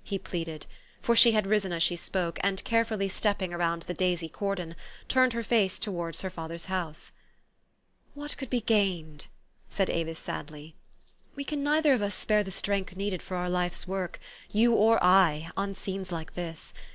[0.12, 0.66] "he pleaded;
[1.00, 4.76] for she had risen as she spoke, and, carefully stepping around the daisy cordon,
[5.08, 7.10] turned her face towards her father's house.
[8.12, 9.28] "What could be gained?"
[9.70, 10.74] said Avis sadly."
[11.36, 14.20] We can neither of us spare the strength needed for our life's work
[14.50, 16.74] you or I on scenes like this.